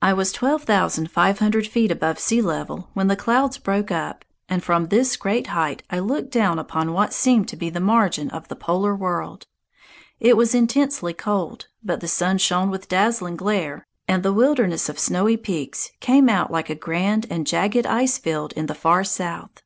I 0.00 0.14
was 0.14 0.32
twelve 0.32 0.62
thousand 0.62 1.10
five 1.10 1.38
hundred 1.38 1.66
feet 1.66 1.90
above 1.90 2.18
sea 2.18 2.40
level 2.40 2.88
when 2.94 3.08
the 3.08 3.16
clouds 3.16 3.58
broke 3.58 3.90
up, 3.90 4.24
and 4.48 4.64
from 4.64 4.86
this 4.86 5.14
great 5.14 5.48
height 5.48 5.82
I 5.90 5.98
looked 5.98 6.30
down 6.30 6.58
upon 6.58 6.94
what 6.94 7.12
seemed 7.12 7.48
to 7.48 7.56
be 7.58 7.68
the 7.68 7.78
margin 7.78 8.30
of 8.30 8.48
the 8.48 8.56
polar 8.56 8.96
world. 8.96 9.46
It 10.18 10.38
was 10.38 10.54
intensely 10.54 11.12
cold, 11.12 11.66
but 11.84 12.00
the 12.00 12.08
sun 12.08 12.38
shone 12.38 12.70
with 12.70 12.88
dazzling 12.88 13.36
glare, 13.36 13.86
and 14.08 14.22
the 14.22 14.32
wilderness 14.32 14.88
of 14.88 14.98
snowy 14.98 15.36
peaks 15.36 15.90
came 16.00 16.30
out 16.30 16.50
like 16.50 16.70
a 16.70 16.74
grand 16.74 17.26
and 17.28 17.46
jagged 17.46 17.84
ice 17.84 18.16
field 18.16 18.54
in 18.54 18.68
the 18.68 18.74
far 18.74 19.04
south. 19.04 19.62